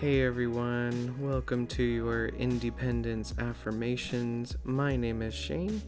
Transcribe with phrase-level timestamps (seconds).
[0.00, 4.56] Hey everyone, welcome to your Independence Affirmations.
[4.64, 5.80] My name is Shane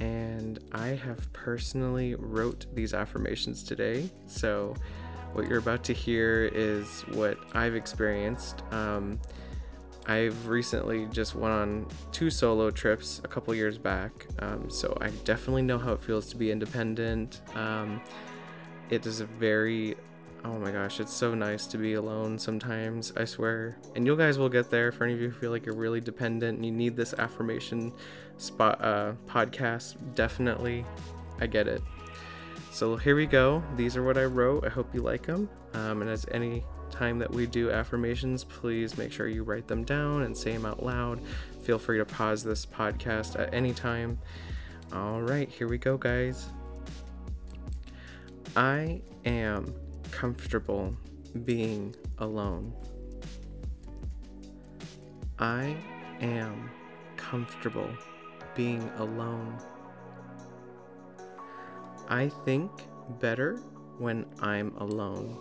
[0.00, 4.10] and I have personally wrote these affirmations today.
[4.26, 4.74] So
[5.34, 8.62] what you're about to hear is what I've experienced.
[8.72, 9.20] Um,
[10.06, 15.10] I've recently just went on two solo trips a couple years back, um, so I
[15.24, 17.42] definitely know how it feels to be independent.
[17.54, 18.00] Um,
[18.88, 19.96] it is a very
[20.44, 23.78] oh my gosh, it's so nice to be alone sometimes, I swear.
[23.96, 26.00] And you guys will get there for any of you who feel like you're really
[26.00, 27.92] dependent and you need this affirmation
[28.36, 29.96] spot uh, podcast.
[30.14, 30.84] Definitely,
[31.40, 31.82] I get it.
[32.70, 33.62] So here we go.
[33.76, 34.66] These are what I wrote.
[34.66, 35.48] I hope you like them.
[35.72, 39.82] Um, and as any time that we do affirmations, please make sure you write them
[39.82, 41.20] down and say them out loud.
[41.62, 44.18] Feel free to pause this podcast at any time.
[44.92, 46.48] All right, here we go, guys.
[48.56, 49.74] I am
[50.14, 50.96] comfortable
[51.44, 52.72] being alone.
[55.40, 55.76] I
[56.20, 56.70] am
[57.16, 57.90] comfortable
[58.54, 59.58] being alone.
[62.08, 62.70] I think
[63.18, 63.56] better
[63.98, 65.36] when I'm alone.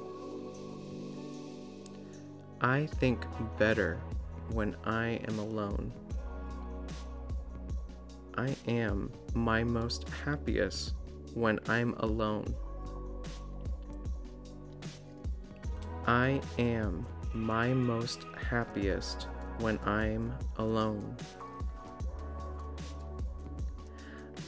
[2.59, 3.25] I think
[3.59, 3.99] better
[4.49, 5.93] when I am alone.
[8.35, 10.95] I am my most happiest
[11.35, 12.55] when I'm alone.
[16.05, 19.27] I am my most happiest
[19.59, 21.15] when I'm alone.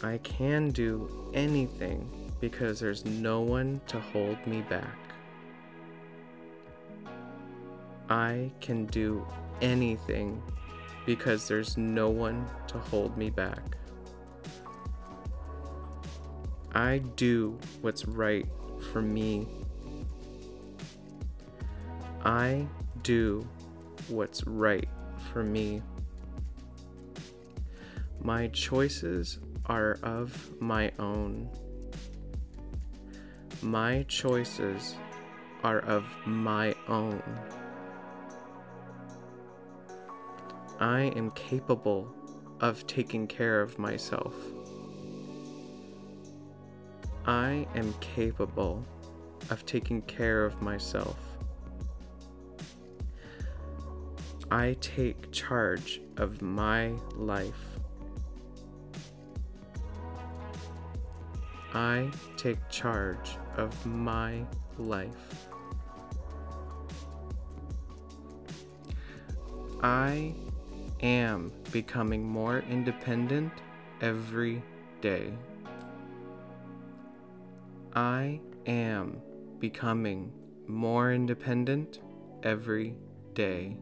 [0.03, 2.09] I can do anything
[2.41, 4.97] because there's no one to hold me back.
[8.09, 9.25] I can do
[9.61, 10.43] anything
[11.05, 13.77] because there's no one to hold me back.
[16.73, 18.45] I do what's right
[18.91, 19.47] for me
[22.25, 22.68] I
[23.03, 23.47] do
[24.08, 24.90] what's right
[25.31, 25.84] for me.
[28.19, 29.38] My choices
[29.68, 31.47] are of my own.
[33.62, 34.96] My choices
[35.63, 37.22] are of my own.
[40.80, 42.12] I am capable
[42.59, 44.34] of taking care of myself.
[47.28, 48.84] I am capable
[49.52, 51.34] of taking care of myself.
[54.55, 57.77] I take charge of my life.
[61.73, 64.45] I take charge of my
[64.77, 65.49] life.
[69.83, 70.33] I
[71.01, 73.51] am becoming more independent
[73.99, 74.63] every
[75.01, 75.33] day.
[77.94, 79.21] I am
[79.59, 80.31] becoming
[80.65, 81.99] more independent
[82.41, 82.95] every
[83.33, 83.75] day.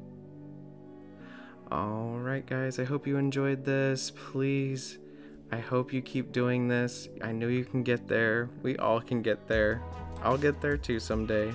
[1.73, 4.11] All right, guys, I hope you enjoyed this.
[4.11, 4.99] Please,
[5.51, 7.09] I hope you keep doing this.
[7.19, 8.51] I know you can get there.
[8.61, 9.81] We all can get there.
[10.21, 11.51] I'll get there too someday.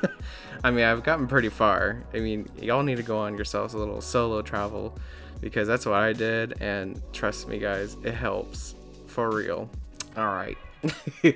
[0.64, 2.02] I mean, I've gotten pretty far.
[2.12, 4.98] I mean, y'all need to go on yourselves a little solo travel
[5.40, 6.60] because that's what I did.
[6.60, 8.74] And trust me, guys, it helps
[9.06, 9.70] for real.
[10.16, 10.58] All right.
[11.22, 11.34] I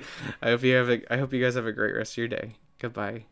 [0.49, 2.55] hope you have a, I hope you guys have a great rest of your day.
[2.77, 3.23] Goodbye.